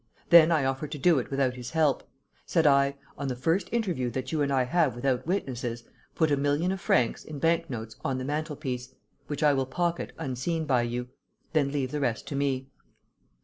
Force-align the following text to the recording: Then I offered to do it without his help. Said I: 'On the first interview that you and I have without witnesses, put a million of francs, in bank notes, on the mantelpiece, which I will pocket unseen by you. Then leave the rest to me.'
Then 0.31 0.51
I 0.51 0.65
offered 0.65 0.91
to 0.93 0.97
do 0.97 1.19
it 1.19 1.29
without 1.29 1.53
his 1.53 1.69
help. 1.69 2.09
Said 2.47 2.65
I: 2.65 2.95
'On 3.19 3.27
the 3.27 3.35
first 3.35 3.69
interview 3.71 4.09
that 4.09 4.31
you 4.31 4.41
and 4.41 4.51
I 4.51 4.63
have 4.63 4.95
without 4.95 5.27
witnesses, 5.27 5.83
put 6.15 6.31
a 6.31 6.37
million 6.37 6.71
of 6.71 6.81
francs, 6.81 7.23
in 7.23 7.37
bank 7.37 7.69
notes, 7.69 7.95
on 8.03 8.17
the 8.17 8.25
mantelpiece, 8.25 8.95
which 9.27 9.43
I 9.43 9.53
will 9.53 9.67
pocket 9.67 10.11
unseen 10.17 10.65
by 10.65 10.81
you. 10.81 11.09
Then 11.53 11.71
leave 11.71 11.91
the 11.91 11.99
rest 12.01 12.25
to 12.29 12.35
me.' 12.35 12.65